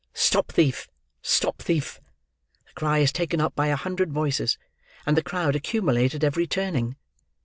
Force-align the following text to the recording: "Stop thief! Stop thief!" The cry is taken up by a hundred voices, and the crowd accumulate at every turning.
"Stop 0.15 0.51
thief! 0.51 0.87
Stop 1.21 1.61
thief!" 1.61 2.01
The 2.65 2.73
cry 2.73 2.97
is 2.97 3.11
taken 3.11 3.39
up 3.39 3.53
by 3.53 3.67
a 3.67 3.75
hundred 3.75 4.11
voices, 4.11 4.57
and 5.05 5.15
the 5.15 5.21
crowd 5.21 5.55
accumulate 5.55 6.15
at 6.15 6.23
every 6.23 6.47
turning. 6.47 6.95